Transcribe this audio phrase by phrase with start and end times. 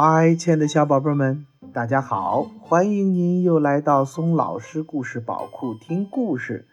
[0.00, 2.44] 嗨，亲爱的小宝贝们，大家好！
[2.60, 6.68] 欢迎您又来到松老师故事宝库听故事。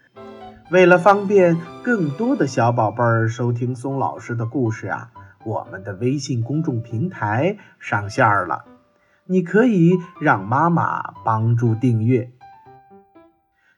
[0.69, 5.09] 为了方便更多的小宝贝儿收听松老师的故事啊，
[5.43, 8.65] 我们的微信公众平台上线了，
[9.25, 12.29] 你可以让妈妈帮助订阅。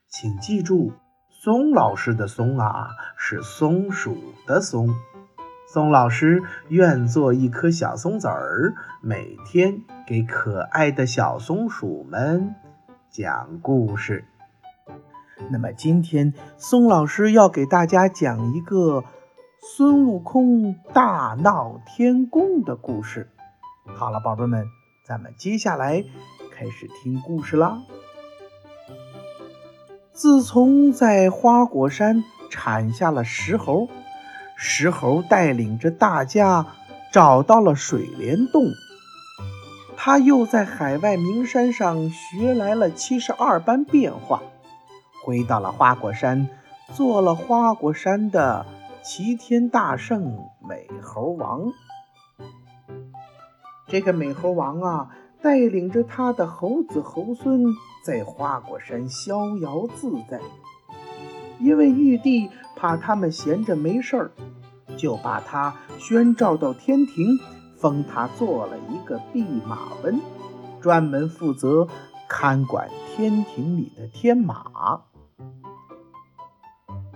[0.08, 0.92] 请记住，
[1.30, 4.14] 松老师的“松”啊，是松鼠
[4.46, 4.94] 的“松”。
[5.70, 12.54] 松老师愿做一颗小松子儿，每天给可爱的小松鼠们
[13.10, 14.24] 讲故事。
[15.50, 19.04] 那么今天松老师要给大家讲一个
[19.60, 23.28] 孙悟空大闹天宫的故事。
[23.84, 24.64] 好了，宝贝们，
[25.06, 26.02] 咱们接下来
[26.50, 27.82] 开始听故事啦。
[30.12, 33.86] 自从在花果山产下了石猴。
[34.60, 36.66] 石猴带领着大家
[37.12, 38.64] 找到了水帘洞，
[39.96, 44.42] 他又在海外名山上学来了七十二般变化，
[45.24, 46.48] 回到了花果山，
[46.92, 48.66] 做了花果山的
[49.00, 50.36] 齐天大圣
[50.68, 51.72] 美猴王。
[53.86, 57.64] 这个美猴王啊，带领着他的猴子猴孙
[58.04, 60.40] 在花果山逍遥自在。
[61.60, 64.30] 因为玉帝怕他们闲着没事儿，
[64.96, 67.26] 就把他宣召到天庭，
[67.76, 70.20] 封他做了一个弼马温，
[70.80, 71.88] 专门负责
[72.28, 75.02] 看管天庭里的天马。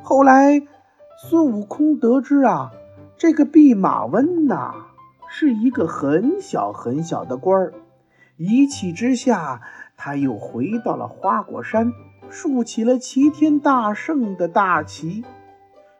[0.02, 0.60] 后来，
[1.30, 2.72] 孙悟空得知啊，
[3.16, 4.74] 这个弼马温呐
[5.28, 7.72] 是一个很小很小的官儿，
[8.36, 9.62] 一气之下，
[9.96, 11.92] 他又回到了花果山。
[12.30, 15.22] 竖起了齐天大圣的大旗，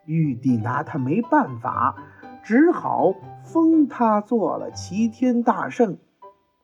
[0.05, 1.97] 玉帝拿他没办法，
[2.43, 3.15] 只好
[3.45, 5.99] 封他做了齐天大圣，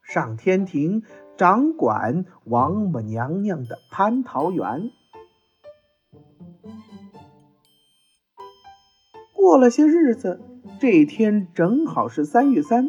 [0.03, 1.03] 上天庭
[1.37, 4.91] 掌管王母娘娘的蟠桃园。
[9.33, 10.41] 过了些日子，
[10.81, 12.89] 这天正好是三月三，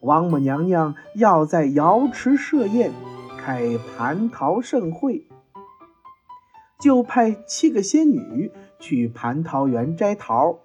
[0.00, 2.92] 王母娘娘要在瑶池设宴，
[3.38, 3.62] 开
[3.96, 5.28] 蟠桃盛会。
[6.78, 10.60] 就派七个仙女去蟠桃园摘桃。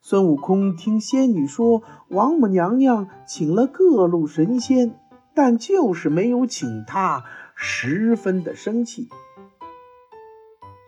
[0.00, 4.98] 孙悟空听仙女说，王母娘娘请了各路神仙，
[5.34, 9.10] 但就是没有请他，十分的生气。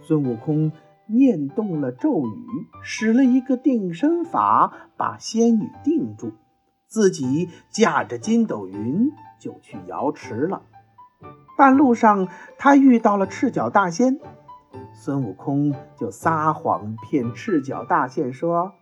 [0.01, 0.73] 孙悟空
[1.07, 2.47] 念动了咒语，
[2.83, 6.33] 使了一个定身法，把仙女定住，
[6.87, 10.63] 自己驾着筋斗云就去瑶池了。
[11.59, 14.19] 半路上，他遇到了赤脚大仙。
[14.95, 18.75] 孙悟空就撒谎骗赤脚大仙说：“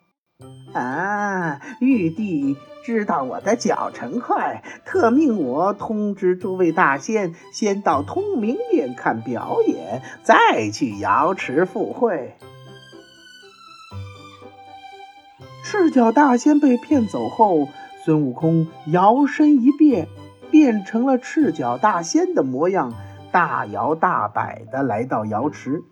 [0.74, 12.36] 啊，玉帝知道我的脚程快，特命我通知诸位大仙，先到通明殿看表演，再去瑶池赴会。”
[15.64, 17.68] 赤脚大仙被骗走后，
[18.04, 20.08] 孙悟空摇身一变，
[20.50, 22.92] 变成了赤脚大仙的模样，
[23.32, 25.82] 大摇大摆地来到瑶池。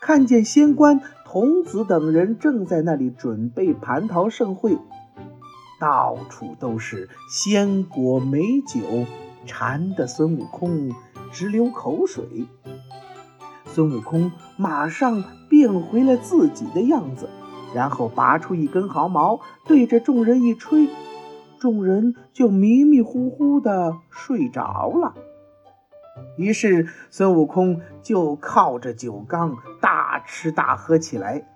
[0.00, 4.78] 看见仙官童子等人正在那里准备蟠桃盛会，
[5.80, 8.80] 到处都是鲜果美酒，
[9.46, 10.92] 馋得孙悟空
[11.32, 12.46] 直流口水。
[13.66, 17.28] 孙悟空马上变回了自己的样子，
[17.74, 20.88] 然后拔出一根毫毛，对着众人一吹，
[21.58, 25.14] 众人就迷迷糊糊的睡着了。
[26.36, 31.46] 于是孙悟空就靠着酒缸大吃大喝起来，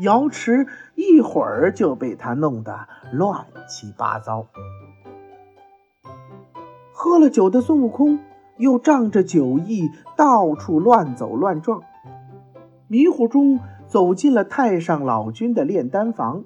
[0.00, 4.46] 瑶池一会儿就被他弄得乱七八糟。
[6.92, 8.18] 喝了酒的孙悟空
[8.56, 11.82] 又仗着酒意到处乱走乱撞，
[12.88, 16.44] 迷糊中走进了太上老君的炼丹房，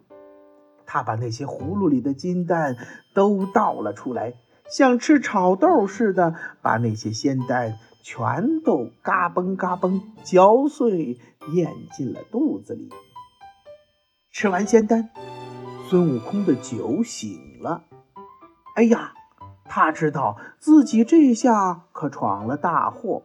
[0.87, 2.77] 他把那些葫芦里的金丹
[3.15, 4.35] 都倒了出来。
[4.71, 11.19] 像吃炒豆似的，把那些仙丹全都嘎嘣嘎嘣嚼碎，
[11.53, 12.91] 咽进了肚子里。
[14.31, 15.11] 吃完仙丹，
[15.89, 17.85] 孙悟空的酒醒了。
[18.77, 19.15] 哎呀，
[19.65, 23.25] 他知道自己这下可闯了大祸，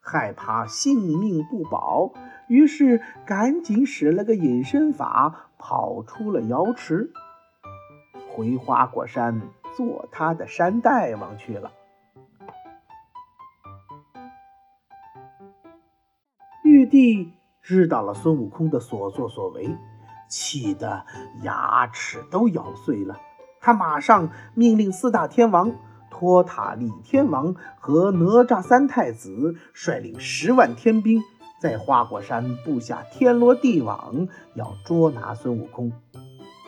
[0.00, 2.12] 害怕性命不保，
[2.48, 7.10] 于是赶紧使了个隐身法，跑出了瑶池，
[8.30, 9.40] 回花果山。
[9.76, 11.72] 做他的山大王去了。
[16.64, 17.32] 玉帝
[17.62, 19.76] 知道了孙悟空的所作所为，
[20.28, 21.04] 气得
[21.42, 23.18] 牙齿都咬碎了。
[23.60, 25.76] 他马上命令四大天王
[26.10, 31.22] 托塔李天王和哪吒三太子率领十万天兵，
[31.60, 35.92] 在花果山布下天罗地网，要捉拿孙悟空。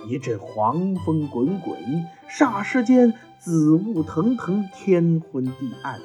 [0.06, 1.76] 一阵黄风滚滚，
[2.36, 6.00] 霎时间紫雾腾腾，天昏地暗。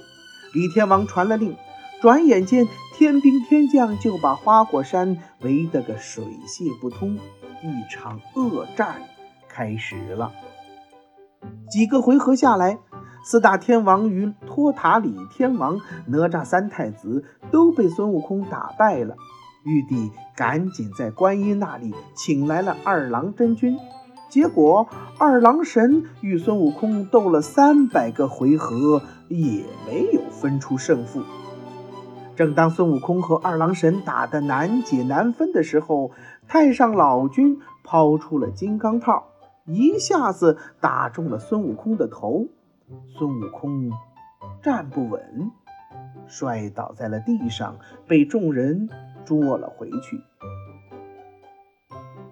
[0.54, 1.58] 李天王传了令，
[2.04, 9.02] 转眼间天兵天将就把花果山围得个水泄不通，一场恶战
[9.48, 10.32] 开始了。
[11.68, 12.78] 几个回合下来，
[13.24, 19.16] 四大天王与托塔李天王、哪吒三太子都被孙悟空打败了。
[19.66, 23.80] 玉帝赶紧在观音那里请来了二郎真君，
[24.30, 24.88] 结果
[25.18, 31.24] 二郎神与孙悟空斗了三百个回合，也没有分出胜负。
[32.36, 36.12] 正当孙悟空和二郎神打得难解难分的时候，
[36.48, 39.26] 太上老君抛出了金刚套。
[39.66, 42.48] 一下子打中了孙悟空的头，
[43.18, 43.92] 孙悟空
[44.64, 45.52] 站不稳，
[46.28, 47.78] 摔倒在了地上，
[48.08, 48.90] 被众人
[49.26, 50.22] 捉了回去。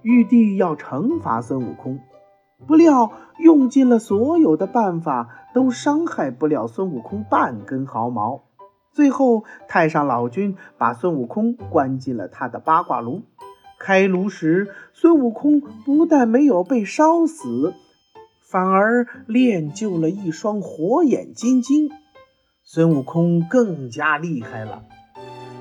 [0.07, 1.99] 玉帝要惩罚孙悟空，
[2.65, 8.45] 不料用尽了所有的办法，都伤害不了孙悟空半根毫毛。
[8.93, 13.23] 最后，太上老君把孙悟空关进了他的八卦炉。
[13.81, 17.73] 开炉时，孙悟空不但没有被烧死，
[18.49, 21.89] 反而练就了一双火眼金睛。
[22.63, 24.85] 孙悟空更加厉害了，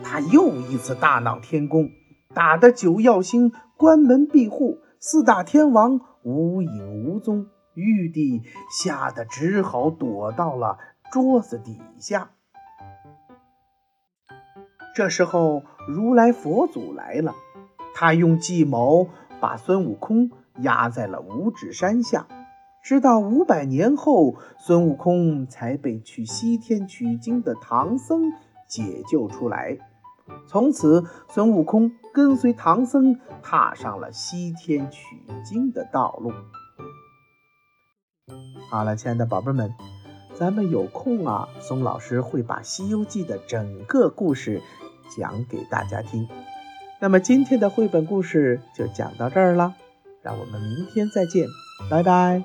[0.05, 1.89] 他又一次大闹天宫，
[2.33, 7.46] 打得九曜星关门闭户，四大天王无影无踪。
[7.75, 8.40] 玉帝
[8.70, 10.78] 吓得只好躲到了
[11.12, 12.31] 桌子底下。
[14.94, 17.34] 这时候，如来佛祖来了。
[17.94, 19.08] 他用计谋
[19.40, 20.31] 把孙悟空
[20.61, 22.26] 压在了五指山下，
[22.82, 28.32] 直到五百年后，孙悟空才被去西天取经的唐僧
[28.67, 29.76] 解救出来。
[30.49, 35.03] 从此，孙悟空跟随唐僧踏上了西天取
[35.45, 36.33] 经的道路。
[38.71, 39.71] 好了，亲爱的宝贝们，
[40.33, 44.63] 咱们有空啊，松老师会把《西游记》的整个故事
[45.15, 46.27] 讲给大家听。
[47.03, 49.75] 那么今天的绘本故事就讲到这儿了，
[50.23, 51.47] 让我们明天再见，
[51.91, 52.43] 拜拜。